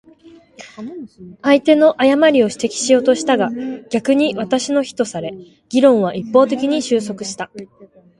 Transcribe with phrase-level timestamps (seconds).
[1.43, 3.51] 相手の誤りを指摘しようとしたが、
[3.91, 5.29] 逆に私の非とされ、
[5.69, 7.51] 議論は一方的に収束した。